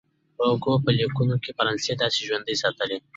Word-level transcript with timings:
هوګو 0.39 0.73
په 0.83 0.89
لیکونو 0.97 1.35
کې 1.43 1.51
فرانسه 1.57 1.93
داسې 2.01 2.19
ژوندۍ 2.27 2.55
ساتلې 2.63 2.95
وه. 2.99 3.05